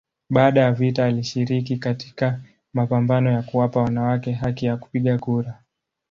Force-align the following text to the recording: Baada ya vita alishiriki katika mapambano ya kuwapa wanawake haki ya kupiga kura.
Baada 0.29 0.59
ya 0.61 0.71
vita 0.71 1.05
alishiriki 1.05 1.77
katika 1.77 2.41
mapambano 2.73 3.31
ya 3.31 3.41
kuwapa 3.41 3.79
wanawake 3.81 4.31
haki 4.31 4.65
ya 4.65 4.77
kupiga 4.77 5.17
kura. 5.17 5.59